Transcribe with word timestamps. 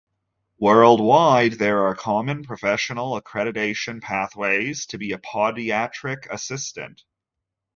Worldwide 0.57 1.59
there 1.59 1.85
are 1.85 1.93
common 1.93 2.43
professional 2.43 3.21
accreditation 3.21 4.01
pathways 4.01 4.87
to 4.87 4.97
be 4.97 5.11
a 5.11 5.19
podiatric 5.19 6.25
assistant. 6.31 7.03